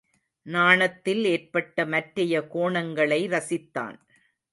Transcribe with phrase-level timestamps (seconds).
[0.45, 3.97] நாணத்தில் ஏற்பட்ட மற்றைய கோணங்களை ரசித்தான்.